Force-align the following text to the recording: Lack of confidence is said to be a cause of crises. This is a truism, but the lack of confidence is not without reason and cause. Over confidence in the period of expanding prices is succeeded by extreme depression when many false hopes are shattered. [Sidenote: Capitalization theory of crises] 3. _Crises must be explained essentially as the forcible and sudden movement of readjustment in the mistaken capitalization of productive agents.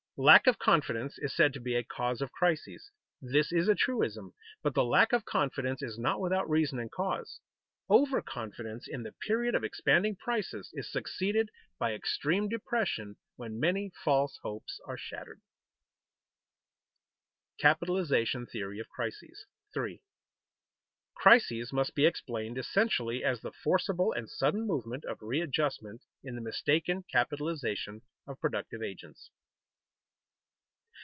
Lack 0.23 0.45
of 0.45 0.59
confidence 0.59 1.17
is 1.17 1.33
said 1.35 1.51
to 1.53 1.59
be 1.59 1.73
a 1.73 1.83
cause 1.83 2.21
of 2.21 2.31
crises. 2.33 2.91
This 3.23 3.51
is 3.51 3.67
a 3.67 3.73
truism, 3.73 4.35
but 4.61 4.75
the 4.75 4.83
lack 4.83 5.13
of 5.13 5.25
confidence 5.25 5.81
is 5.81 5.97
not 5.97 6.19
without 6.21 6.47
reason 6.47 6.77
and 6.77 6.91
cause. 6.91 7.39
Over 7.89 8.21
confidence 8.21 8.87
in 8.87 9.01
the 9.01 9.13
period 9.13 9.55
of 9.55 9.63
expanding 9.63 10.15
prices 10.15 10.69
is 10.73 10.91
succeeded 10.91 11.49
by 11.79 11.95
extreme 11.95 12.49
depression 12.49 13.15
when 13.37 13.59
many 13.59 13.89
false 14.03 14.37
hopes 14.43 14.79
are 14.85 14.95
shattered. 14.97 15.41
[Sidenote: 17.55 17.59
Capitalization 17.79 18.45
theory 18.45 18.77
of 18.79 18.87
crises] 18.89 19.47
3. 19.73 20.03
_Crises 21.17 21.73
must 21.73 21.95
be 21.95 22.05
explained 22.05 22.59
essentially 22.59 23.23
as 23.23 23.41
the 23.41 23.51
forcible 23.53 24.11
and 24.11 24.29
sudden 24.29 24.67
movement 24.67 25.03
of 25.05 25.23
readjustment 25.23 26.03
in 26.23 26.35
the 26.35 26.41
mistaken 26.41 27.05
capitalization 27.11 28.03
of 28.27 28.39
productive 28.41 28.83
agents. 28.83 29.31